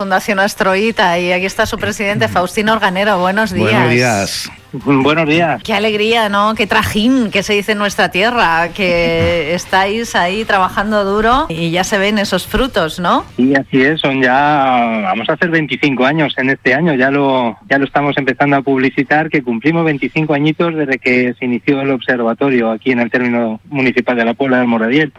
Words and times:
Fundación 0.00 0.38
Astroita 0.38 1.18
y 1.18 1.32
aquí 1.32 1.44
está 1.44 1.66
su 1.66 1.76
presidente 1.76 2.28
Faustino 2.28 2.72
Organero. 2.72 3.18
Buenos 3.18 3.50
días. 3.50 3.72
Buenos 3.72 3.90
días. 3.90 4.48
Buenos 4.84 5.26
días. 5.26 5.62
Qué 5.62 5.72
alegría, 5.72 6.28
¿no? 6.28 6.54
Qué 6.54 6.66
trajín 6.66 7.30
que 7.30 7.42
se 7.42 7.54
dice 7.54 7.72
en 7.72 7.78
nuestra 7.78 8.10
tierra, 8.10 8.68
que 8.74 9.54
estáis 9.54 10.14
ahí 10.14 10.44
trabajando 10.44 11.04
duro 11.04 11.46
y 11.48 11.70
ya 11.70 11.84
se 11.84 11.98
ven 11.98 12.18
esos 12.18 12.46
frutos, 12.46 13.00
¿no? 13.00 13.24
Sí, 13.36 13.54
así 13.54 13.80
es, 13.80 14.00
son 14.00 14.22
ya, 14.22 15.00
vamos 15.04 15.28
a 15.30 15.34
hacer 15.34 15.50
25 15.50 16.04
años 16.04 16.34
en 16.36 16.50
este 16.50 16.74
año, 16.74 16.94
ya 16.94 17.10
lo, 17.10 17.56
ya 17.68 17.78
lo 17.78 17.86
estamos 17.86 18.16
empezando 18.18 18.56
a 18.56 18.62
publicitar, 18.62 19.30
que 19.30 19.42
cumplimos 19.42 19.84
25 19.84 20.34
añitos 20.34 20.74
desde 20.74 20.98
que 20.98 21.34
se 21.38 21.44
inició 21.46 21.80
el 21.80 21.90
observatorio 21.90 22.70
aquí 22.70 22.92
en 22.92 23.00
el 23.00 23.10
término 23.10 23.60
municipal 23.70 24.16
de 24.16 24.24
la 24.24 24.34
Puebla 24.34 24.58
del 24.58 24.66
Moradiel. 24.66 25.12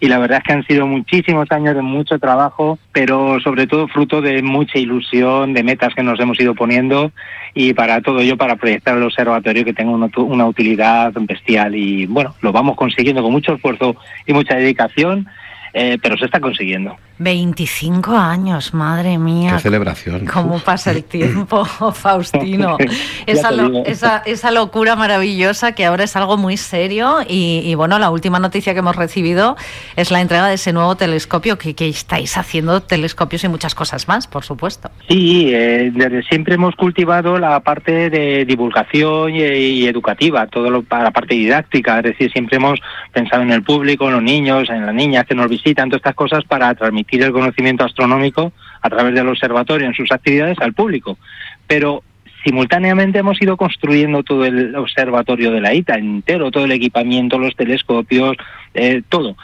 Y 0.00 0.08
la 0.08 0.18
verdad 0.18 0.38
es 0.38 0.44
que 0.44 0.52
han 0.52 0.66
sido 0.66 0.86
muchísimos 0.86 1.50
años 1.50 1.74
de 1.74 1.82
mucho 1.82 2.18
trabajo, 2.18 2.78
pero 2.92 3.38
sobre 3.40 3.66
todo 3.66 3.88
fruto 3.88 4.20
de 4.20 4.42
mucha 4.42 4.78
ilusión, 4.78 5.52
de 5.52 5.62
metas 5.62 5.94
que 5.94 6.02
nos 6.02 6.18
hemos 6.20 6.40
ido 6.40 6.54
poniendo 6.54 7.12
y 7.54 7.72
para 7.72 8.00
todo 8.00 8.20
ello, 8.20 8.36
para 8.36 8.56
proyectar 8.56 8.96
el 8.96 9.04
observatorio 9.04 9.64
que 9.64 9.72
tenga 9.72 9.92
una, 9.92 10.10
una 10.16 10.46
utilidad 10.46 11.12
bestial. 11.14 11.74
Y 11.76 12.06
bueno, 12.06 12.34
lo 12.42 12.52
vamos 12.52 12.76
consiguiendo 12.76 13.22
con 13.22 13.32
mucho 13.32 13.54
esfuerzo 13.54 13.96
y 14.26 14.32
mucha 14.32 14.56
dedicación. 14.56 15.28
Eh, 15.76 15.98
pero 16.00 16.16
se 16.16 16.26
está 16.26 16.38
consiguiendo. 16.38 16.96
25 17.18 18.16
años, 18.16 18.74
madre 18.74 19.18
mía. 19.18 19.52
Qué 19.54 19.60
celebración. 19.60 20.26
¿Cómo 20.26 20.58
pasa 20.58 20.90
el 20.90 21.04
tiempo, 21.04 21.64
Faustino? 21.94 22.76
esa, 23.26 23.50
esa, 23.86 24.22
esa, 24.26 24.50
locura 24.50 24.96
maravillosa 24.96 25.72
que 25.72 25.84
ahora 25.84 26.04
es 26.04 26.16
algo 26.16 26.36
muy 26.36 26.56
serio. 26.56 27.18
Y, 27.28 27.62
y, 27.64 27.74
bueno, 27.76 27.98
la 28.00 28.10
última 28.10 28.40
noticia 28.40 28.72
que 28.72 28.80
hemos 28.80 28.96
recibido 28.96 29.56
es 29.94 30.10
la 30.10 30.20
entrega 30.20 30.48
de 30.48 30.54
ese 30.54 30.72
nuevo 30.72 30.96
telescopio 30.96 31.56
que, 31.56 31.74
que 31.74 31.88
estáis 31.88 32.36
haciendo 32.36 32.80
telescopios 32.82 33.44
y 33.44 33.48
muchas 33.48 33.76
cosas 33.76 34.08
más, 34.08 34.26
por 34.26 34.42
supuesto. 34.42 34.90
Sí, 35.08 35.52
eh, 35.54 35.92
desde 35.94 36.24
siempre 36.24 36.54
hemos 36.56 36.74
cultivado 36.74 37.38
la 37.38 37.60
parte 37.60 38.10
de 38.10 38.44
divulgación 38.44 39.34
y, 39.36 39.42
y 39.42 39.86
educativa, 39.86 40.48
todo 40.48 40.68
lo, 40.68 40.84
la 40.90 41.12
parte 41.12 41.36
didáctica. 41.36 41.98
Es 41.98 42.04
decir, 42.04 42.32
siempre 42.32 42.56
hemos 42.56 42.80
pensado 43.12 43.42
en 43.42 43.52
el 43.52 43.62
público, 43.62 44.08
en 44.08 44.14
los 44.14 44.22
niños, 44.22 44.68
en 44.68 44.84
las 44.84 44.94
niñas 44.94 45.26
que 45.26 45.36
nos 45.36 45.48
visitan 45.48 45.88
todas 45.88 46.00
estas 46.00 46.14
cosas 46.16 46.44
para 46.44 46.74
transmitir 46.74 47.03
el 47.10 47.32
conocimiento 47.32 47.84
astronómico 47.84 48.52
a 48.80 48.90
través 48.90 49.14
del 49.14 49.28
observatorio 49.28 49.86
en 49.86 49.94
sus 49.94 50.10
actividades 50.12 50.58
al 50.60 50.74
público. 50.74 51.18
Pero 51.66 52.02
simultáneamente 52.44 53.18
hemos 53.18 53.40
ido 53.40 53.56
construyendo 53.56 54.22
todo 54.22 54.44
el 54.44 54.76
observatorio 54.76 55.50
de 55.50 55.60
la 55.60 55.74
ITA 55.74 55.94
entero, 55.94 56.50
todo 56.50 56.64
el 56.64 56.72
equipamiento, 56.72 57.38
los 57.38 57.56
telescopios, 57.56 58.36
eh, 58.74 59.02
todo. 59.08 59.36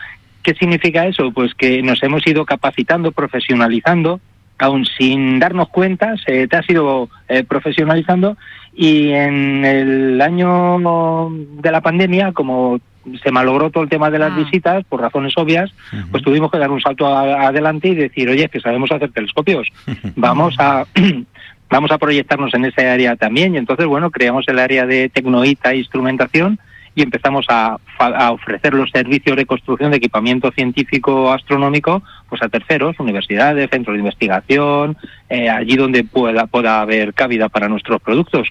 ¿Qué 0.42 0.54
significa 0.54 1.06
eso? 1.06 1.32
Pues 1.32 1.54
que 1.54 1.82
nos 1.82 2.02
hemos 2.02 2.26
ido 2.26 2.44
capacitando, 2.44 3.12
profesionalizando, 3.12 4.20
aún 4.58 4.84
sin 4.84 5.38
darnos 5.38 5.68
cuenta, 5.68 6.16
se 6.18 6.46
te 6.46 6.56
has 6.56 6.68
ido 6.68 7.08
eh, 7.28 7.44
profesionalizando 7.44 8.36
y 8.74 9.10
en 9.10 9.64
el 9.64 10.20
año 10.20 11.28
de 11.30 11.70
la 11.72 11.80
pandemia, 11.80 12.32
como 12.32 12.80
se 13.22 13.30
malogró 13.32 13.70
todo 13.70 13.82
el 13.82 13.88
tema 13.90 14.10
de 14.10 14.18
las 14.18 14.32
Ah. 14.32 14.36
visitas 14.36 14.84
por 14.84 15.00
razones 15.00 15.32
obvias, 15.36 15.72
pues 16.10 16.22
tuvimos 16.22 16.50
que 16.50 16.58
dar 16.58 16.70
un 16.70 16.80
salto 16.80 17.06
a- 17.06 17.46
adelante 17.48 17.88
y 17.88 17.94
decir, 17.94 18.28
oye, 18.28 18.48
que 18.48 18.60
sabemos 18.60 18.92
hacer 18.92 19.10
telescopios, 19.10 19.68
vamos 20.16 20.54
a 20.58 20.84
vamos 21.70 21.90
a 21.92 21.98
proyectarnos 21.98 22.52
en 22.54 22.64
ese 22.64 22.88
área 22.88 23.16
también 23.16 23.54
y 23.54 23.58
entonces 23.58 23.86
bueno 23.86 24.10
creamos 24.10 24.46
el 24.48 24.58
área 24.58 24.86
de 24.86 25.08
tecnoita 25.08 25.72
e 25.72 25.78
instrumentación 25.78 26.58
y 26.96 27.02
empezamos 27.02 27.46
a, 27.48 27.76
a 28.00 28.32
ofrecer 28.32 28.74
los 28.74 28.90
servicios 28.90 29.36
de 29.36 29.46
construcción 29.46 29.92
de 29.92 29.98
equipamiento 29.98 30.50
científico 30.50 31.32
astronómico 31.32 32.02
pues 32.28 32.42
a 32.42 32.48
terceros, 32.48 32.98
universidades, 32.98 33.70
centros 33.70 33.94
de 33.94 34.00
investigación, 34.00 34.96
eh, 35.28 35.48
allí 35.48 35.76
donde 35.76 36.02
pueda 36.02 36.46
pueda 36.48 36.80
haber 36.80 37.14
cabida 37.14 37.48
para 37.48 37.68
nuestros 37.68 38.02
productos. 38.02 38.48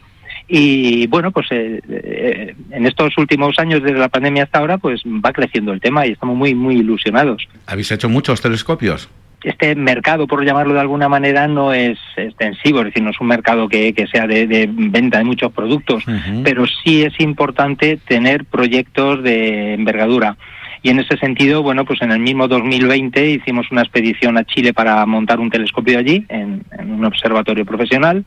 Y 0.51 1.05
bueno, 1.05 1.31
pues 1.31 1.45
eh, 1.51 1.79
eh, 1.87 2.55
en 2.71 2.85
estos 2.87 3.15
últimos 3.19 3.59
años 3.59 3.83
desde 3.83 3.99
la 3.99 4.09
pandemia 4.09 4.43
hasta 4.43 4.57
ahora, 4.57 4.79
pues 4.79 5.03
va 5.05 5.31
creciendo 5.31 5.71
el 5.71 5.79
tema 5.79 6.07
y 6.07 6.11
estamos 6.13 6.35
muy, 6.35 6.55
muy 6.55 6.77
ilusionados. 6.77 7.47
¿Habéis 7.67 7.91
hecho 7.91 8.09
muchos 8.09 8.41
telescopios? 8.41 9.09
Este 9.43 9.75
mercado, 9.75 10.25
por 10.25 10.43
llamarlo 10.43 10.73
de 10.73 10.79
alguna 10.79 11.07
manera, 11.07 11.47
no 11.47 11.71
es 11.71 11.99
extensivo, 12.17 12.79
es 12.79 12.85
decir, 12.85 13.03
no 13.03 13.11
es 13.11 13.21
un 13.21 13.27
mercado 13.27 13.69
que, 13.69 13.93
que 13.93 14.07
sea 14.07 14.25
de, 14.25 14.47
de 14.47 14.67
venta 14.69 15.19
de 15.19 15.23
muchos 15.23 15.53
productos, 15.53 16.03
pero 16.43 16.65
sí 16.67 17.03
es 17.03 17.17
importante 17.19 17.97
tener 18.05 18.43
proyectos 18.43 19.23
de 19.23 19.75
envergadura. 19.75 20.35
Y 20.81 20.89
en 20.89 20.99
ese 20.99 21.17
sentido, 21.17 21.61
bueno, 21.61 21.85
pues 21.85 22.01
en 22.01 22.11
el 22.11 22.19
mismo 22.19 22.47
2020 22.47 23.31
hicimos 23.31 23.69
una 23.71 23.81
expedición 23.81 24.37
a 24.37 24.45
Chile 24.45 24.73
para 24.73 25.05
montar 25.05 25.39
un 25.39 25.49
telescopio 25.49 25.99
allí, 25.99 26.25
en, 26.29 26.63
un 26.79 27.03
observatorio 27.05 27.65
profesional. 27.65 28.23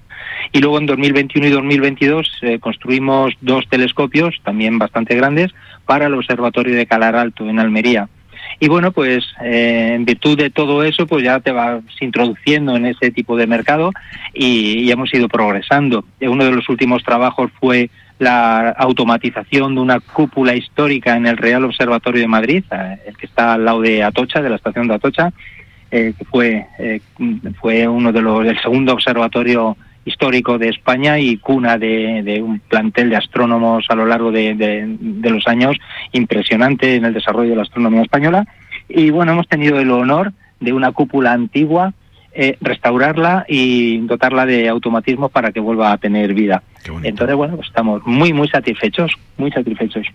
Y 0.53 0.61
luego 0.61 0.79
en 0.79 0.87
2021 0.87 1.47
y 1.47 1.51
2022 1.51 2.39
eh, 2.43 2.59
construimos 2.59 3.33
dos 3.41 3.67
telescopios, 3.69 4.35
también 4.45 4.79
bastante 4.79 5.15
grandes, 5.15 5.53
para 5.87 6.07
el 6.07 6.15
Observatorio 6.15 6.75
de 6.75 6.87
Calar 6.87 7.17
Alto, 7.17 7.49
en 7.49 7.59
Almería. 7.59 8.09
Y 8.61 8.69
bueno, 8.69 8.93
pues 8.93 9.25
eh, 9.43 9.93
en 9.95 10.05
virtud 10.05 10.37
de 10.37 10.51
todo 10.51 10.83
eso, 10.83 11.07
pues 11.07 11.25
ya 11.25 11.41
te 11.41 11.53
vas 11.53 11.83
introduciendo 12.01 12.77
en 12.77 12.87
ese 12.87 13.11
tipo 13.11 13.37
de 13.37 13.47
mercado 13.47 13.93
y, 14.35 14.81
y 14.81 14.91
hemos 14.91 15.13
ido 15.15 15.29
progresando. 15.29 16.05
Eh, 16.21 16.29
Uno 16.29 16.45
de 16.45 16.53
los 16.53 16.69
últimos 16.69 17.03
trabajos 17.03 17.51
fue 17.59 17.91
la 18.23 18.71
automatización 18.71 19.75
de 19.75 19.81
una 19.81 19.99
cúpula 19.99 20.55
histórica 20.55 21.17
en 21.17 21.27
el 21.27 21.37
Real 21.37 21.65
Observatorio 21.65 22.21
de 22.21 22.29
Madrid, 22.29 22.65
eh, 22.71 22.99
el 23.07 23.17
que 23.17 23.27
está 23.27 23.55
al 23.55 23.65
lado 23.65 23.81
de 23.81 24.05
Atocha, 24.05 24.41
de 24.41 24.49
la 24.49 24.57
estación 24.57 24.87
de 24.87 24.95
Atocha, 24.95 25.33
eh, 25.91 26.15
fue, 26.31 26.65
eh, 26.79 27.01
fue 27.61 27.89
uno 27.89 28.13
de 28.13 28.23
los, 28.23 28.47
el 28.47 28.59
segundo 28.61 28.93
observatorio 28.93 29.77
histórico 30.05 30.57
de 30.57 30.69
España 30.69 31.19
y 31.19 31.37
cuna 31.37 31.79
de, 31.79 32.41
un 32.43 32.61
plantel 32.61 33.11
de 33.11 33.17
astrónomos 33.17 33.87
a 33.89 33.97
lo 33.97 34.07
largo 34.07 34.31
de 34.31 35.21
los 35.25 35.47
años 35.49 35.77
impresionante 36.13 36.95
en 36.95 37.05
el 37.05 37.15
desarrollo 37.15 37.51
de 37.51 37.57
la 37.57 37.63
astronomía 37.63 38.03
española. 38.03 38.47
Y 38.89 39.11
bueno, 39.11 39.33
hemos 39.33 39.49
tenido 39.49 39.81
el 39.81 39.91
honor 39.91 40.33
de 40.61 40.73
una 40.73 40.93
cúpula 40.93 41.33
antigua, 41.33 41.93
eh, 42.35 42.57
restaurarla 42.61 43.45
y 43.49 43.99
dotarla 43.99 44.47
de 44.47 44.69
automatismos 44.69 45.31
para 45.31 45.53
que 45.53 45.61
vuelva 45.61 45.93
a 45.93 45.99
tener 45.99 46.33
vida. 46.35 46.63
Entonces, 47.03 47.37
bueno, 47.37 47.57
pues 47.57 47.69
estamos 47.69 48.03
muy, 48.07 48.33
muy 48.33 48.49
satisfechos, 48.49 49.13
muy 49.37 49.51
satisfechos. 49.51 50.07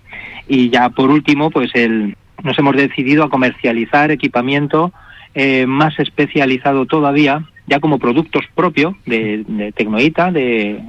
Y 0.48 0.70
ya 0.70 0.90
por 0.90 1.10
último, 1.10 1.52
pues 1.52 1.70
el, 1.76 2.16
nos 2.44 2.58
hemos 2.58 2.76
decidido 2.76 3.24
a 3.24 3.30
comercializar 3.30 4.12
equipamiento 4.12 4.92
eh, 5.36 5.66
más 5.68 6.00
especializado 6.00 6.86
todavía, 6.86 7.44
ya 7.68 7.80
como 7.80 8.00
productos 8.00 8.46
propios 8.56 8.96
de, 9.06 9.44
de 9.48 9.72
Tecnoita, 9.72 10.32
de, 10.32 10.82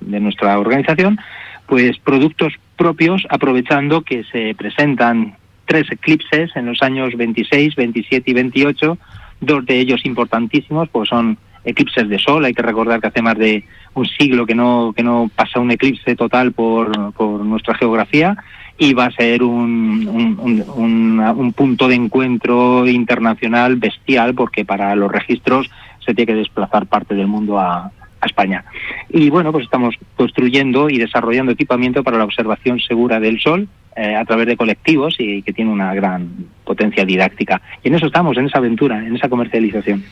de 0.00 0.20
nuestra 0.20 0.58
organización, 0.58 1.18
pues 1.66 1.98
productos 1.98 2.54
propios 2.76 3.26
aprovechando 3.28 4.02
que 4.02 4.24
se 4.24 4.54
presentan 4.54 5.36
tres 5.66 5.90
eclipses 5.92 6.50
en 6.56 6.66
los 6.66 6.82
años 6.82 7.14
26, 7.16 7.76
27 7.76 8.30
y 8.30 8.34
28, 8.34 8.98
dos 9.40 9.64
de 9.66 9.78
ellos 9.80 10.04
importantísimos, 10.04 10.88
pues 10.90 11.08
son 11.08 11.38
eclipses 11.64 12.08
de 12.08 12.18
sol, 12.18 12.44
hay 12.44 12.54
que 12.54 12.62
recordar 12.62 13.00
que 13.00 13.08
hace 13.08 13.20
más 13.22 13.36
de 13.36 13.64
un 13.94 14.06
siglo 14.06 14.46
que 14.46 14.54
no, 14.54 14.92
que 14.96 15.02
no 15.02 15.30
pasa 15.34 15.60
un 15.60 15.70
eclipse 15.70 16.16
total 16.16 16.52
por, 16.52 17.12
por 17.12 17.44
nuestra 17.44 17.74
geografía 17.74 18.36
y 18.78 18.94
va 18.94 19.06
a 19.06 19.10
ser 19.10 19.42
un, 19.42 20.08
un, 20.08 20.64
un- 20.74 21.20
un 21.20 21.52
punto 21.52 21.86
de 21.86 21.96
encuentro 21.96 22.86
internacional 22.88 23.76
bestial 23.76 24.34
porque 24.34 24.64
para 24.64 24.94
los 24.96 25.12
registros 25.12 25.68
se 26.04 26.14
tiene 26.14 26.32
que 26.32 26.38
desplazar 26.38 26.86
parte 26.86 27.14
del 27.14 27.26
mundo 27.26 27.58
a, 27.58 27.92
a 28.20 28.26
España. 28.26 28.64
Y 29.08 29.30
bueno, 29.30 29.52
pues 29.52 29.64
estamos 29.64 29.94
construyendo 30.16 30.90
y 30.90 30.98
desarrollando 30.98 31.52
equipamiento 31.52 32.02
para 32.02 32.18
la 32.18 32.24
observación 32.24 32.80
segura 32.80 33.20
del 33.20 33.40
Sol 33.40 33.68
eh, 33.96 34.14
a 34.14 34.24
través 34.24 34.46
de 34.46 34.56
colectivos 34.56 35.16
y 35.18 35.42
que 35.42 35.52
tiene 35.52 35.70
una 35.70 35.94
gran 35.94 36.28
potencia 36.64 37.04
didáctica. 37.04 37.60
Y 37.82 37.88
en 37.88 37.96
eso 37.96 38.06
estamos, 38.06 38.36
en 38.36 38.46
esa 38.46 38.58
aventura, 38.58 39.04
en 39.04 39.16
esa 39.16 39.28
comercialización. 39.28 40.04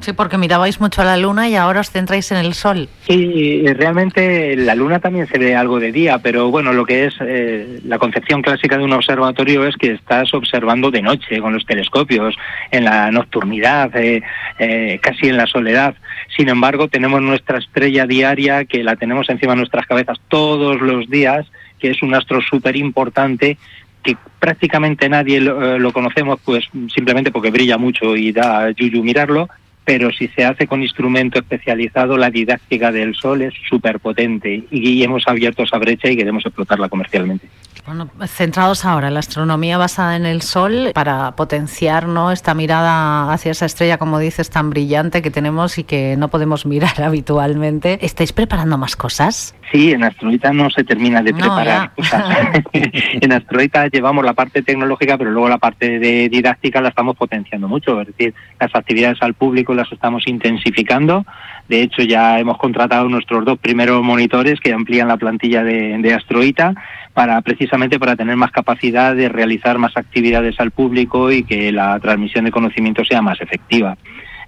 Sí, 0.00 0.12
porque 0.12 0.36
mirabais 0.36 0.80
mucho 0.80 1.00
a 1.00 1.04
la 1.04 1.16
luna 1.16 1.48
y 1.48 1.56
ahora 1.56 1.80
os 1.80 1.90
centráis 1.90 2.30
en 2.30 2.38
el 2.38 2.54
sol. 2.54 2.88
Sí, 3.06 3.64
realmente 3.66 4.54
la 4.56 4.74
luna 4.74 5.00
también 5.00 5.26
se 5.26 5.38
ve 5.38 5.56
algo 5.56 5.80
de 5.80 5.90
día, 5.90 6.18
pero 6.18 6.50
bueno, 6.50 6.72
lo 6.72 6.84
que 6.84 7.06
es 7.06 7.14
eh, 7.20 7.80
la 7.84 7.98
concepción 7.98 8.42
clásica 8.42 8.76
de 8.76 8.84
un 8.84 8.92
observatorio 8.92 9.66
es 9.66 9.76
que 9.76 9.92
estás 9.92 10.32
observando 10.34 10.90
de 10.90 11.02
noche 11.02 11.40
con 11.40 11.54
los 11.54 11.64
telescopios, 11.64 12.36
en 12.70 12.84
la 12.84 13.10
nocturnidad, 13.10 13.96
eh, 13.96 14.22
eh, 14.58 14.98
casi 15.02 15.28
en 15.28 15.38
la 15.38 15.46
soledad. 15.46 15.94
Sin 16.36 16.50
embargo, 16.50 16.88
tenemos 16.88 17.22
nuestra 17.22 17.58
estrella 17.58 18.06
diaria 18.06 18.66
que 18.66 18.84
la 18.84 18.96
tenemos 18.96 19.28
encima 19.30 19.54
de 19.54 19.58
nuestras 19.58 19.86
cabezas 19.86 20.18
todos 20.28 20.80
los 20.80 21.08
días, 21.08 21.46
que 21.78 21.90
es 21.90 22.02
un 22.02 22.14
astro 22.14 22.40
súper 22.42 22.76
importante 22.76 23.56
que 24.02 24.16
prácticamente 24.38 25.08
nadie 25.08 25.40
lo, 25.40 25.80
lo, 25.80 25.92
conocemos, 25.92 26.38
pues 26.44 26.64
simplemente 26.94 27.32
porque 27.32 27.50
brilla 27.50 27.76
mucho 27.76 28.14
y 28.14 28.30
da 28.30 28.70
yuyu 28.70 29.02
mirarlo, 29.02 29.48
pero 29.86 30.10
si 30.10 30.26
se 30.26 30.44
hace 30.44 30.66
con 30.66 30.82
instrumento 30.82 31.38
especializado, 31.38 32.16
la 32.18 32.28
didáctica 32.28 32.90
del 32.90 33.14
sol 33.14 33.42
es 33.42 33.54
súper 33.68 34.00
potente 34.00 34.64
y 34.68 35.02
hemos 35.04 35.28
abierto 35.28 35.62
esa 35.62 35.78
brecha 35.78 36.10
y 36.10 36.16
queremos 36.16 36.44
explotarla 36.44 36.88
comercialmente. 36.88 37.46
Bueno, 37.86 38.10
centrados 38.26 38.84
ahora 38.84 39.06
en 39.08 39.14
la 39.14 39.20
astronomía 39.20 39.78
basada 39.78 40.16
en 40.16 40.26
el 40.26 40.42
Sol 40.42 40.90
para 40.92 41.36
potenciar 41.36 42.08
¿no? 42.08 42.32
esta 42.32 42.52
mirada 42.52 43.32
hacia 43.32 43.52
esa 43.52 43.66
estrella, 43.66 43.96
como 43.96 44.18
dices, 44.18 44.50
tan 44.50 44.70
brillante 44.70 45.22
que 45.22 45.30
tenemos 45.30 45.78
y 45.78 45.84
que 45.84 46.16
no 46.16 46.26
podemos 46.26 46.66
mirar 46.66 47.00
habitualmente. 47.02 48.04
¿Estáis 48.04 48.32
preparando 48.32 48.76
más 48.76 48.96
cosas? 48.96 49.54
Sí, 49.70 49.92
en 49.92 50.02
Astroita 50.02 50.52
no 50.52 50.68
se 50.70 50.82
termina 50.82 51.22
de 51.22 51.32
preparar 51.32 51.92
cosas. 51.94 52.24
en 52.72 53.32
Astroita 53.32 53.86
llevamos 53.86 54.24
la 54.24 54.32
parte 54.32 54.62
tecnológica, 54.62 55.16
pero 55.16 55.30
luego 55.30 55.48
la 55.48 55.58
parte 55.58 56.00
de 56.00 56.28
didáctica 56.28 56.80
la 56.80 56.88
estamos 56.88 57.16
potenciando 57.16 57.68
mucho. 57.68 58.00
Es 58.00 58.08
decir, 58.08 58.34
las 58.58 58.74
actividades 58.74 59.18
al 59.22 59.34
público 59.34 59.74
las 59.74 59.90
estamos 59.92 60.24
intensificando. 60.26 61.24
De 61.68 61.82
hecho, 61.82 62.02
ya 62.02 62.38
hemos 62.38 62.58
contratado 62.58 63.08
nuestros 63.08 63.44
dos 63.44 63.58
primeros 63.58 64.02
monitores 64.02 64.60
que 64.60 64.72
amplían 64.72 65.08
la 65.08 65.16
plantilla 65.16 65.64
de, 65.64 65.98
de 65.98 66.14
Astroita 66.14 66.74
para 67.16 67.40
precisamente 67.40 67.98
para 67.98 68.14
tener 68.14 68.36
más 68.36 68.50
capacidad 68.50 69.16
de 69.16 69.30
realizar 69.30 69.78
más 69.78 69.96
actividades 69.96 70.60
al 70.60 70.70
público 70.70 71.32
y 71.32 71.44
que 71.44 71.72
la 71.72 71.98
transmisión 71.98 72.44
de 72.44 72.50
conocimiento 72.50 73.06
sea 73.06 73.22
más 73.22 73.40
efectiva. 73.40 73.96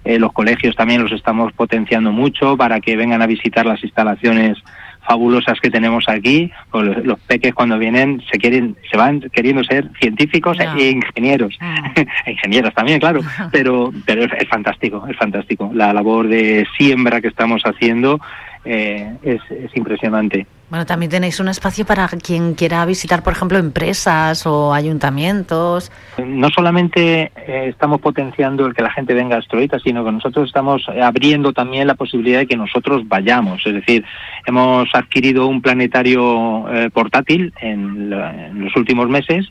Eh, 0.05 0.19
los 0.19 0.31
colegios 0.33 0.75
también 0.75 1.01
los 1.01 1.11
estamos 1.11 1.51
potenciando 1.53 2.11
mucho 2.11 2.55
para 2.57 2.79
que 2.79 2.95
vengan 2.95 3.23
a 3.23 3.25
visitar 3.25 3.65
las 3.65 3.83
instalaciones 3.83 4.59
fabulosas 5.01 5.59
que 5.59 5.71
tenemos 5.71 6.07
aquí. 6.09 6.51
Los, 6.71 7.03
los, 7.03 7.19
peques 7.21 7.55
cuando 7.55 7.79
vienen 7.79 8.21
se 8.31 8.37
quieren, 8.37 8.77
se 8.91 8.97
van 8.97 9.21
queriendo 9.33 9.63
ser 9.63 9.89
científicos 9.99 10.59
e 10.59 10.91
ingenieros, 10.91 11.57
mm. 11.59 12.29
ingenieros 12.29 12.71
también, 12.75 12.99
claro. 12.99 13.21
Pero, 13.51 13.91
pero 14.05 14.25
es, 14.25 14.31
es, 14.37 14.47
fantástico, 14.47 15.07
es 15.09 15.17
fantástico. 15.17 15.71
La 15.73 15.91
labor 15.91 16.27
de 16.27 16.67
siembra 16.77 17.19
que 17.19 17.29
estamos 17.29 17.63
haciendo 17.63 18.19
eh, 18.63 19.11
es, 19.23 19.41
es 19.49 19.75
impresionante. 19.75 20.45
Bueno, 20.69 20.85
también 20.85 21.09
tenéis 21.09 21.39
un 21.39 21.47
espacio 21.47 21.83
para 21.83 22.07
quien 22.07 22.53
quiera 22.53 22.85
visitar, 22.85 23.23
por 23.23 23.33
ejemplo, 23.33 23.57
empresas 23.57 24.45
o 24.45 24.71
ayuntamientos. 24.71 25.91
No 26.23 26.49
solamente 26.49 27.31
eh, 27.35 27.69
estamos 27.69 27.99
potenciando 28.01 28.67
el 28.67 28.75
que 28.75 28.83
la 28.83 28.91
gente 28.91 29.15
venga 29.15 29.35
a 29.35 29.39
Astroita, 29.39 29.79
sino 29.79 30.05
que 30.05 30.11
nosotros 30.11 30.47
estamos 30.47 30.83
abriendo 31.01 31.53
también 31.53 31.87
la 31.87 31.95
posibilidad 31.95 32.39
de 32.39 32.45
que 32.45 32.55
nosotros 32.55 33.07
vayamos. 33.07 33.65
Es 33.65 33.73
decir, 33.73 34.05
hemos 34.45 34.87
adquirido 34.93 35.47
un 35.47 35.63
planetario 35.63 36.71
eh, 36.71 36.91
portátil 36.91 37.51
en, 37.61 38.11
la, 38.11 38.49
los 38.53 38.75
últimos 38.75 39.09
meses, 39.09 39.47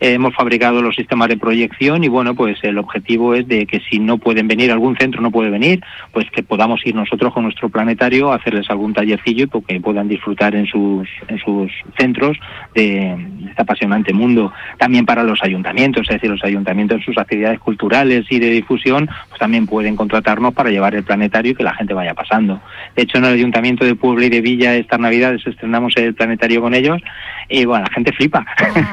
hemos 0.00 0.34
fabricado 0.34 0.80
los 0.80 0.96
sistemas 0.96 1.28
de 1.28 1.36
proyección 1.36 2.02
y 2.02 2.08
bueno, 2.08 2.34
pues 2.34 2.58
el 2.62 2.78
objetivo 2.78 3.34
es 3.34 3.46
de 3.46 3.66
que 3.66 3.80
si 3.90 3.98
no 3.98 4.16
pueden 4.16 4.48
venir, 4.48 4.72
algún 4.72 4.96
centro 4.96 5.20
no 5.20 5.30
puede 5.30 5.50
venir, 5.50 5.84
pues 6.12 6.30
que 6.30 6.42
podamos 6.42 6.80
ir 6.86 6.94
nosotros 6.94 7.32
con 7.34 7.44
nuestro 7.44 7.68
planetario 7.68 8.32
a 8.32 8.36
hacerles 8.36 8.70
algún 8.70 8.94
tallercillo 8.94 9.44
y 9.44 9.62
que 9.62 9.80
puedan 9.80 10.08
disfrutar 10.08 10.54
en 10.54 10.61
sus, 10.66 11.08
en 11.28 11.38
sus 11.38 11.70
centros 11.98 12.38
de, 12.74 12.82
de, 12.82 13.50
este 13.50 13.62
apasionante 13.62 14.12
mundo. 14.12 14.52
También 14.78 15.06
para 15.06 15.22
los 15.22 15.42
ayuntamientos, 15.42 16.02
es 16.08 16.14
decir, 16.14 16.30
los 16.30 16.42
ayuntamientos 16.44 16.98
en 16.98 17.04
sus 17.04 17.18
actividades 17.18 17.60
culturales 17.60 18.26
y 18.30 18.38
de 18.38 18.50
difusión, 18.50 19.08
pues 19.28 19.38
también 19.38 19.66
pueden 19.66 19.96
contratarnos 19.96 20.54
para 20.54 20.70
llevar 20.70 20.94
el 20.94 21.04
planetario 21.04 21.52
y 21.52 21.54
que 21.54 21.62
la 21.62 21.74
gente 21.74 21.94
vaya 21.94 22.14
pasando. 22.14 22.60
De 22.96 23.02
hecho, 23.02 23.18
en 23.18 23.24
el 23.24 23.34
ayuntamiento 23.34 23.84
de 23.84 23.94
Puebla 23.94 24.26
y 24.26 24.30
de 24.30 24.40
Villa 24.40 24.74
estas 24.74 25.00
navidades 25.00 25.46
estrenamos 25.46 25.96
el 25.96 26.14
planetario 26.14 26.60
con 26.60 26.74
ellos 26.74 27.00
y 27.48 27.64
bueno, 27.64 27.84
la 27.84 27.94
gente 27.94 28.12
flipa. 28.12 28.44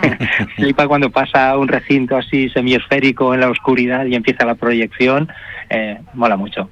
flipa 0.56 0.88
cuando 0.88 1.10
pasa 1.10 1.58
un 1.58 1.68
recinto 1.68 2.18
así 2.18 2.50
semiesférico 2.50 3.34
en 3.34 3.42
la 3.42 3.50
oscuridad 3.50 4.06
y 4.06 4.16
empieza 4.16 4.46
la 4.46 4.56
proyección, 4.56 5.30
eh, 5.70 6.00
mola 6.14 6.38
mucho. 6.38 6.70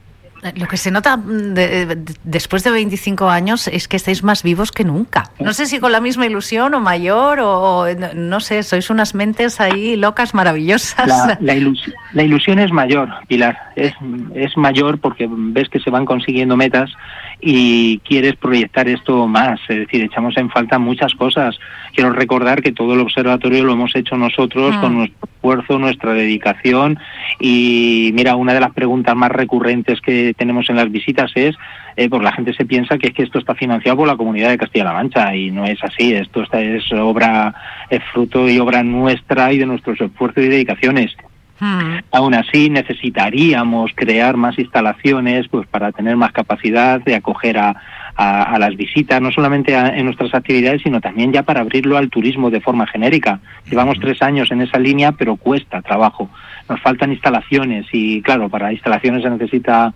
Lo 0.56 0.68
que 0.68 0.78
se 0.78 0.92
nota 0.92 1.18
de, 1.18 1.86
de, 1.86 2.14
después 2.24 2.64
de 2.64 2.72
25 2.72 3.30
años 3.30 3.68
es 3.68 3.88
que 3.88 3.98
estáis 3.98 4.24
más 4.24 4.44
vivos 4.44 4.72
que 4.72 4.84
nunca. 4.84 5.32
No 5.40 5.54
sé 5.54 5.66
si 5.66 5.80
con 5.80 5.92
la 5.92 6.02
misma 6.02 6.26
ilusión 6.26 6.74
o 6.74 6.80
mayor 6.80 7.40
o, 7.40 7.82
o 7.82 7.86
no 8.16 8.40
sé, 8.40 8.64
sois 8.64 8.90
unas 8.90 9.16
mentes 9.16 9.60
ahí 9.60 9.96
locas 9.96 10.34
maravillosas. 10.34 11.08
La, 11.08 11.38
la, 11.40 11.56
ilusión, 11.56 11.96
la 12.14 12.24
ilusión 12.24 12.60
es 12.60 12.72
mayor, 12.72 13.10
Pilar. 13.28 13.58
Es, 13.76 13.94
es 14.34 14.56
mayor 14.58 15.00
porque 15.00 15.28
ves 15.30 15.70
que 15.70 15.80
se 15.80 15.90
van 15.90 16.06
consiguiendo 16.06 16.58
metas 16.58 16.92
y 17.40 18.00
quieres 18.00 18.36
proyectar 18.36 18.88
esto 18.88 19.28
más. 19.28 19.60
Es 19.70 19.80
decir, 19.80 20.04
echamos 20.04 20.36
en 20.38 20.50
falta 20.50 20.80
muchas 20.80 21.14
cosas. 21.16 21.58
Quiero 21.94 22.12
recordar 22.12 22.62
que 22.62 22.72
todo 22.72 22.94
el 22.94 23.00
observatorio 23.00 23.64
lo 23.64 23.74
hemos 23.74 23.96
hecho 23.96 24.18
nosotros 24.18 24.76
con 24.78 24.96
nuestro 24.96 25.28
esfuerzo, 25.28 25.80
nuestra 25.80 26.14
dedicación 26.14 27.00
y 27.40 28.12
mira, 28.14 28.36
una 28.36 28.54
de 28.54 28.60
las 28.60 28.74
preguntas 28.74 29.16
más 29.16 29.32
recurrentes 29.32 30.02
que 30.02 30.34
tenemos 30.36 30.70
en 30.70 30.78
las 30.78 30.92
visitas 30.92 31.32
es, 31.36 31.56
eh, 31.96 32.10
pues 32.10 32.22
la 32.24 32.32
gente 32.32 32.54
se 32.54 32.66
piensa 32.66 32.98
que 32.98 33.08
es 33.08 33.14
que 33.14 33.24
esto 33.24 33.40
está 33.40 33.56
financiado 33.56 33.98
por 33.98 34.08
la 34.08 34.18
comunidad 34.18 34.50
de 34.50 34.58
Castilla-La 34.58 34.94
Mancha 34.94 35.36
y 35.36 35.52
no 35.52 35.66
es 35.66 35.84
así, 35.84 36.14
esto 36.14 36.44
está, 36.44 36.62
es 36.62 36.92
obra, 36.92 37.54
es 37.90 38.04
fruto 38.12 38.50
y 38.50 38.60
obra 38.60 38.84
nuestra 38.84 39.54
y 39.54 39.60
de 39.60 39.66
nuestros 39.66 40.02
esfuerzos 40.02 40.44
y 40.44 40.48
dedicaciones. 40.48 41.16
Hmm. 41.60 42.00
Aún 42.12 42.36
así 42.36 42.70
necesitaríamos 42.70 43.92
crear 43.96 44.38
más 44.38 44.60
instalaciones 44.60 45.48
pues 45.48 45.68
para 45.68 45.92
tener 45.92 46.16
más 46.16 46.32
capacidad 46.32 47.02
de 47.02 47.16
acoger 47.16 47.58
a, 47.58 47.76
a, 48.16 48.44
a 48.44 48.60
las 48.60 48.76
visitas, 48.76 49.22
no 49.22 49.32
solamente 49.32 49.76
a, 49.76 49.98
en 49.98 50.06
nuestras 50.06 50.34
actividades, 50.36 50.82
sino 50.84 51.02
también 51.02 51.34
ya 51.34 51.44
para 51.44 51.62
abrirlo 51.62 51.98
al 51.98 52.10
turismo 52.10 52.50
de 52.50 52.62
forma 52.62 52.86
genérica. 52.88 53.40
Llevamos 53.70 54.00
tres 54.00 54.22
años 54.22 54.52
en 54.52 54.62
esa 54.62 54.78
línea, 54.78 55.14
pero 55.14 55.36
cuesta 55.36 55.82
trabajo. 55.82 56.30
Nos 56.70 56.82
faltan 56.82 57.12
instalaciones 57.12 57.88
y 57.92 58.22
claro, 58.22 58.50
para 58.50 58.72
instalaciones 58.72 59.24
se 59.24 59.30
necesita 59.30 59.94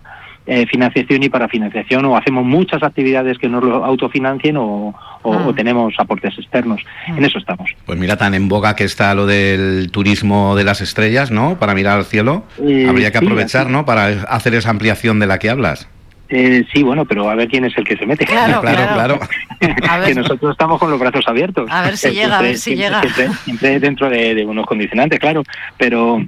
eh, 0.52 0.66
financiación 0.66 1.22
y 1.22 1.30
para 1.30 1.48
financiación 1.48 2.04
o 2.04 2.14
hacemos 2.14 2.44
muchas 2.44 2.82
actividades 2.82 3.38
que 3.38 3.48
nos 3.48 3.64
lo 3.64 3.84
autofinancien 3.86 4.58
o, 4.58 4.94
o, 5.22 5.32
ah. 5.32 5.46
o 5.46 5.54
tenemos 5.54 5.94
aportes 5.96 6.38
externos. 6.38 6.82
Ah. 7.06 7.14
En 7.16 7.24
eso 7.24 7.38
estamos. 7.38 7.70
Pues 7.86 7.98
mira, 7.98 8.18
tan 8.18 8.34
en 8.34 8.48
boga 8.48 8.76
que 8.76 8.84
está 8.84 9.14
lo 9.14 9.24
del 9.24 9.90
turismo 9.90 10.54
de 10.54 10.64
las 10.64 10.82
estrellas, 10.82 11.30
¿no? 11.30 11.58
Para 11.58 11.74
mirar 11.74 11.96
al 11.96 12.04
cielo. 12.04 12.44
Eh, 12.62 12.86
Habría 12.86 13.10
que 13.10 13.18
aprovechar, 13.18 13.68
sí, 13.68 13.72
¿no? 13.72 13.86
Para 13.86 14.08
hacer 14.28 14.54
esa 14.54 14.68
ampliación 14.68 15.20
de 15.20 15.26
la 15.26 15.38
que 15.38 15.48
hablas. 15.48 15.88
Eh, 16.28 16.64
sí, 16.70 16.82
bueno, 16.82 17.06
pero 17.06 17.30
a 17.30 17.34
ver 17.34 17.48
quién 17.48 17.64
es 17.64 17.72
el 17.78 17.84
que 17.84 17.96
se 17.96 18.04
mete. 18.04 18.26
Claro, 18.26 18.60
claro, 18.62 18.94
claro. 18.94 19.20
claro. 19.76 20.04
que 20.06 20.14
nosotros 20.14 20.52
estamos 20.52 20.78
con 20.78 20.90
los 20.90 21.00
brazos 21.00 21.26
abiertos. 21.28 21.70
A 21.70 21.80
ver 21.80 21.96
si 21.96 22.10
siempre, 22.10 22.22
llega, 22.24 22.38
a 22.38 22.42
ver 22.42 22.58
si 22.58 22.76
siempre, 22.76 22.84
llega. 22.84 23.00
Siempre, 23.00 23.36
siempre 23.44 23.80
dentro 23.80 24.10
de, 24.10 24.34
de, 24.34 24.44
unos 24.44 24.66
condicionantes, 24.66 25.18
claro. 25.18 25.44
Pero 25.78 26.22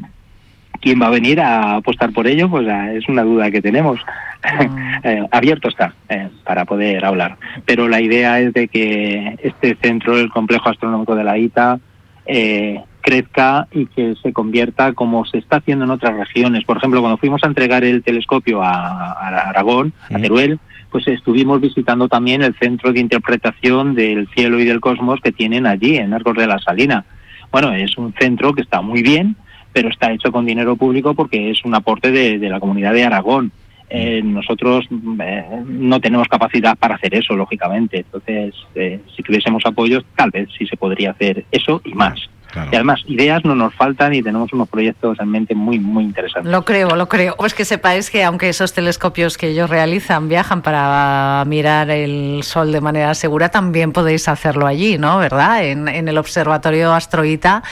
quién 0.85 1.00
va 1.00 1.07
a 1.07 1.11
venir 1.11 1.41
a 1.41 1.76
apostar 1.76 2.12
por 2.12 2.26
ello, 2.26 2.49
pues 2.50 2.69
es 2.93 3.09
una 3.09 3.23
duda 3.23 3.50
que 3.50 3.62
tenemos. 3.62 3.99
Mm. 4.45 4.79
eh, 5.05 5.26
abierto 5.31 5.69
está 5.69 5.95
eh, 6.11 6.29
para 6.45 6.67
poder 6.67 7.05
hablar. 7.05 7.38
Pero 7.64 7.88
la 7.88 8.03
idea 8.03 8.38
es 8.38 8.53
de 8.53 8.69
que 8.69 9.37
este 9.43 9.76
centro, 9.81 10.19
el 10.19 10.29
complejo 10.29 10.69
astronómico 10.69 11.17
de 11.17 11.25
la 11.25 11.38
ITA, 11.38 11.81
eh, 12.26 12.83
crezca 13.00 13.67
y 13.73 13.87
que 13.87 14.14
se 14.23 14.33
convierta 14.35 14.93
como 14.93 15.25
se 15.25 15.38
está 15.38 15.57
haciendo 15.57 15.87
en 15.87 15.91
otras 15.91 16.14
regiones. 16.17 16.64
Por 16.64 16.76
ejemplo, 16.76 17.00
cuando 17.00 17.17
fuimos 17.19 17.43
a 17.45 17.49
entregar 17.49 17.83
el 17.83 18.03
telescopio 18.03 18.62
a, 18.62 19.12
a 19.12 19.49
Aragón, 19.49 19.95
a 20.11 20.19
Teruel, 20.19 20.61
pues 20.91 21.09
estuvimos 21.09 21.62
visitando 21.62 22.09
también 22.09 22.43
el 22.43 22.55
centro 22.57 22.93
de 22.93 23.00
interpretación 23.00 23.95
del 23.95 24.29
cielo 24.35 24.61
y 24.61 24.64
del 24.64 24.81
cosmos 24.81 25.21
que 25.23 25.33
tienen 25.33 25.67
allí, 25.67 25.97
en 25.97 26.12
Arcos 26.12 26.37
de 26.37 26.47
la 26.47 26.59
Salina. 26.59 27.07
Bueno, 27.50 27.73
es 27.73 27.97
un 27.97 28.12
centro 28.14 28.53
que 28.53 28.62
está 28.62 28.83
muy 28.83 29.03
bien, 29.03 29.37
pero 29.75 29.90
está 29.90 30.12
hecho 30.12 30.33
con 30.33 30.47
dinero 30.47 30.76
público 30.76 31.12
porque 31.14 31.50
es 31.50 31.64
un 31.64 31.75
aporte 31.75 32.12
de, 32.12 32.38
de 32.38 32.49
la 32.49 32.61
comunidad 32.61 32.95
de 32.95 33.04
Aragón. 33.04 33.52
Eh, 33.90 34.23
nosotros 34.25 34.87
eh, 35.21 35.45
no 35.66 36.00
tenemos 36.00 36.28
capacidad 36.28 36.78
para 36.78 36.95
hacer 36.95 37.14
eso, 37.14 37.35
lógicamente. 37.35 37.99
Entonces, 37.99 38.54
eh, 38.75 39.00
si 39.14 39.23
tuviésemos 39.23 39.66
apoyos, 39.66 40.04
tal 40.16 40.31
vez 40.31 40.49
sí 40.57 40.64
se 40.66 40.76
podría 40.76 41.11
hacer 41.11 41.45
eso 41.50 41.83
y 41.85 41.93
más. 41.93 42.31
Y 42.71 42.75
además, 42.75 43.03
ideas 43.07 43.45
no 43.45 43.55
nos 43.55 43.75
faltan 43.75 44.15
y 44.15 44.23
tenemos 44.23 44.53
unos 44.53 44.69
proyectos 44.69 45.19
en 45.21 45.29
mente 45.29 45.55
muy, 45.55 45.79
muy 45.79 46.05
interesantes. 46.05 46.51
Lo 46.51 46.65
creo, 46.65 46.97
lo 46.97 47.09
creo. 47.09 47.35
Pues 47.37 47.55
que 47.55 47.65
sepáis 47.65 48.11
que 48.11 48.25
aunque 48.25 48.49
esos 48.49 48.73
telescopios 48.73 49.37
que 49.39 49.49
ellos 49.49 49.71
realizan 49.71 50.29
viajan 50.29 50.63
para 50.63 51.45
mirar 51.47 51.91
el 51.91 52.43
Sol 52.43 52.73
de 52.73 52.81
manera 52.81 53.15
segura, 53.15 53.49
también 53.49 53.93
podéis 53.93 54.29
hacerlo 54.29 54.67
allí, 54.67 54.99
¿no? 54.99 55.19
¿Verdad? 55.19 55.65
En, 55.65 55.89
en 55.89 56.09
el 56.09 56.19
Observatorio 56.19 56.93
Astroita 56.93 57.63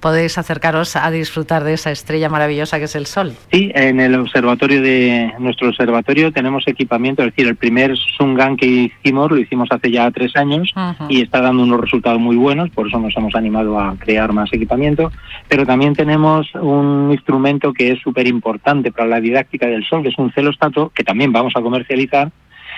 podéis 0.00 0.38
acercaros 0.38 0.96
a 0.96 1.10
disfrutar 1.10 1.64
de 1.64 1.74
esa 1.74 1.90
estrella 1.90 2.28
maravillosa 2.28 2.78
que 2.78 2.84
es 2.84 2.94
el 2.94 3.06
Sol. 3.06 3.32
Sí, 3.50 3.70
en 3.74 4.00
el 4.00 4.14
observatorio 4.14 4.82
de 4.82 5.32
nuestro 5.38 5.68
observatorio 5.68 6.32
tenemos 6.32 6.66
equipamiento, 6.66 7.22
es 7.22 7.30
decir, 7.30 7.46
el 7.46 7.56
primer 7.56 7.96
Sungan 8.16 8.56
que 8.56 8.66
hicimos 8.66 9.30
lo 9.30 9.38
hicimos 9.38 9.68
hace 9.70 9.90
ya 9.90 10.10
tres 10.10 10.36
años 10.36 10.72
y 11.08 11.22
está 11.22 11.40
dando 11.40 11.62
unos 11.62 11.80
resultados 11.80 12.20
muy 12.20 12.36
buenos, 12.36 12.70
por 12.70 12.88
eso 12.88 12.98
nos 12.98 13.16
hemos 13.16 13.34
animado 13.34 13.78
a 13.78 13.94
crear 13.96 14.31
más 14.32 14.52
equipamiento, 14.52 15.10
pero 15.48 15.66
también 15.66 15.94
tenemos 15.94 16.54
un 16.54 17.10
instrumento 17.12 17.72
que 17.72 17.92
es 17.92 18.00
súper 18.00 18.26
importante 18.26 18.92
para 18.92 19.08
la 19.08 19.20
didáctica 19.20 19.66
del 19.66 19.84
Sol, 19.84 20.02
que 20.02 20.08
es 20.08 20.18
un 20.18 20.32
celostato 20.32 20.90
que 20.94 21.04
también 21.04 21.32
vamos 21.32 21.52
a 21.56 21.62
comercializar 21.62 22.30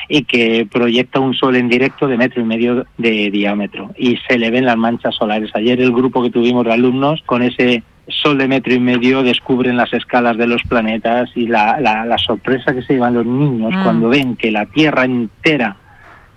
y 0.09 0.25
que 0.25 0.67
proyecta 0.71 1.21
un 1.21 1.35
sol 1.35 1.57
en 1.57 1.69
directo 1.69 2.07
de 2.07 2.17
metro 2.17 2.43
y 2.43 2.45
medio 2.45 2.87
de 2.99 3.31
diámetro 3.31 3.91
y 3.97 4.19
se 4.29 4.39
le 4.39 4.51
ven 4.51 4.67
las 4.67 4.77
manchas 4.77 5.15
solares. 5.15 5.51
Ayer 5.55 5.81
el 5.81 5.93
grupo 5.93 6.23
que 6.23 6.31
tuvimos 6.31 6.65
de 6.65 6.73
alumnos 6.73 7.23
con 7.25 7.43
ese 7.43 7.83
sol 8.09 8.37
de 8.39 8.49
metro 8.49 8.75
y 8.75 8.81
medio 8.81 9.23
descubren 9.23 9.77
las 9.77 9.93
escalas 9.93 10.37
de 10.37 10.47
los 10.47 10.63
planetas 10.63 11.31
y 11.35 11.47
la, 11.47 11.81
la, 11.81 12.19
sorpresa 12.19 12.75
que 12.75 12.83
se 12.83 12.95
llevan 12.95 13.15
los 13.15 13.27
niños 13.27 13.73
mm. 13.75 13.83
cuando 13.83 14.09
ven 14.09 14.37
que 14.37 14.51
la 14.51 14.67
Tierra 14.67 15.05
entera 15.05 15.77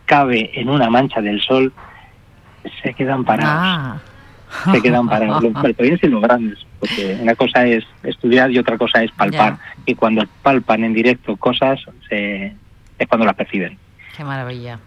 cabe 0.06 0.52
en 0.54 0.70
una 0.70 0.90
mancha 0.90 1.22
del 1.22 1.42
sol, 1.42 1.74
se 2.82 2.94
quedan 2.94 3.26
parados. 3.26 3.54
Ah. 3.54 3.98
Se 4.72 4.82
quedan 4.82 5.08
parados. 5.08 5.44
Los 5.44 5.63
pequeños 5.63 6.00
y 6.04 6.08
los 6.08 6.22
grandes, 6.22 6.60
porque 6.80 7.18
una 7.22 7.36
cosa 7.36 7.66
es 7.66 7.84
estudiar 8.04 8.51
y 8.51 8.60
otra 8.60 8.77
cosa 8.77 9.04
es 9.04 9.12
palpar. 9.12 9.58
Y 9.86 9.96
cuando 9.96 10.24
palpan 10.42 10.84
en 10.84 10.94
directo 10.94 11.36
cosas, 11.38 11.80
es 12.10 13.08
cuando 13.08 13.25
las 13.25 13.36
perciben. 13.36 13.77
Qué 14.16 14.24
maravilla. 14.24 14.80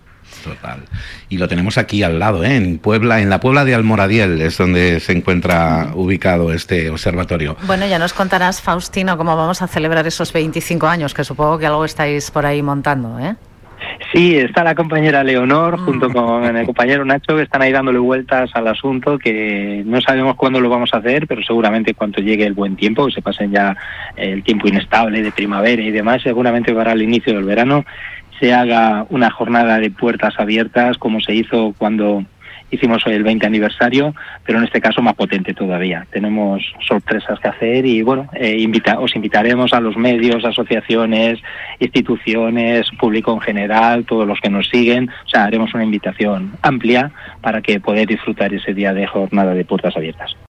Total. 0.45 0.81
Y 1.29 1.38
lo 1.38 1.49
tenemos 1.49 1.76
aquí 1.76 2.02
al 2.02 2.19
lado, 2.19 2.45
¿eh? 2.45 2.57
en 2.57 2.79
Puebla, 2.79 3.21
en 3.21 3.31
la 3.31 3.40
Puebla 3.40 3.64
de 3.64 3.75
Almoradiel 3.75 4.40
es 4.40 4.57
donde 4.57 5.00
se 5.00 5.12
encuentra 5.12 5.90
ubicado 5.95 6.52
este 6.52 6.88
observatorio. 6.88 7.57
Bueno, 7.67 7.87
ya 7.87 7.99
nos 7.99 8.12
contarás, 8.12 8.61
Faustino, 8.61 9.17
cómo 9.19 9.37
vamos 9.37 9.61
a 9.61 9.67
celebrar 9.67 10.07
esos 10.07 10.33
25 10.33 10.87
años, 10.87 11.14
que 11.14 11.25
supongo 11.25 11.59
que 11.59 11.67
algo 11.67 11.85
estáis 11.85 12.31
por 12.31 12.47
ahí 12.47 12.62
montando, 12.62 13.19
¿eh? 13.19 13.35
Sí, 14.13 14.37
está 14.37 14.65
la 14.65 14.75
compañera 14.75 15.23
Leonor 15.23 15.79
mm. 15.79 15.85
junto 15.85 16.11
con 16.11 16.57
el 16.57 16.67
compañero 16.67 17.05
Nacho 17.05 17.37
que 17.37 17.43
están 17.43 17.63
ahí 17.63 17.73
dándole 17.73 17.99
vueltas 17.99 18.51
al 18.55 18.69
asunto 18.69 19.19
que 19.19 19.83
no 19.87 20.01
sabemos 20.01 20.37
cuándo 20.37 20.61
lo 20.61 20.69
vamos 20.69 20.91
a 20.93 20.99
hacer, 20.99 21.27
pero 21.27 21.43
seguramente 21.43 21.95
cuando 21.95 22.21
llegue 22.21 22.45
el 22.45 22.55
buen 22.55 22.77
tiempo, 22.77 23.07
que 23.07 23.13
se 23.13 23.23
pasen 23.23 23.53
ya 23.53 23.77
el 24.17 24.43
tiempo 24.43 24.69
inestable 24.69 25.23
de 25.23 25.33
primavera 25.33 25.83
y 25.83 25.91
demás, 25.91 26.23
seguramente 26.23 26.75
para 26.75 26.93
el 26.93 27.03
inicio 27.03 27.35
del 27.35 27.45
verano 27.45 27.85
se 28.41 28.55
haga 28.55 29.07
una 29.11 29.31
jornada 29.31 29.79
de 29.79 29.91
puertas 29.91 30.35
abiertas 30.39 30.97
como 30.97 31.21
se 31.21 31.35
hizo 31.35 31.75
cuando 31.77 32.25
hicimos 32.71 33.07
hoy 33.07 33.15
el 33.15 33.23
20 33.23 33.47
aniversario, 33.47 34.15
pero 34.45 34.59
en 34.59 34.65
este 34.65 34.81
caso 34.81 35.03
más 35.03 35.15
potente 35.15 35.55
todavía. 35.55 36.07
Tenemos 36.11 36.62
sorpresas 36.87 37.39
que 37.41 37.49
hacer 37.49 37.87
y 37.87 38.03
bueno, 38.03 38.29
eh, 38.35 38.67
os 38.99 39.17
invitaremos 39.17 39.73
a 39.73 39.81
los 39.81 39.97
medios, 39.97 40.45
asociaciones, 40.45 41.41
instituciones, 41.79 42.89
público 42.99 43.33
en 43.33 43.41
general, 43.41 44.05
todos 44.05 44.27
los 44.27 44.41
que 44.41 44.50
nos 44.50 44.69
siguen. 44.69 45.11
O 45.27 45.29
sea, 45.29 45.45
haremos 45.45 45.75
una 45.75 45.85
invitación 45.85 46.53
amplia 46.62 47.11
para 47.41 47.62
que 47.62 47.81
podáis 47.81 48.07
disfrutar 48.07 48.53
ese 48.53 48.75
día 48.75 48.93
de 48.93 49.07
jornada 49.07 49.55
de 49.55 49.65
puertas 49.65 49.97
abiertas. 49.97 50.37